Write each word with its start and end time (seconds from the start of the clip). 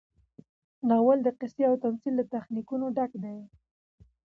ناول 0.87 1.19
د 1.23 1.27
قصې 1.39 1.63
او 1.69 1.75
تمثیل 1.83 2.13
له 2.19 2.23
تخنیکونو 2.33 2.85
ډک 2.97 3.11
دی. 3.23 3.37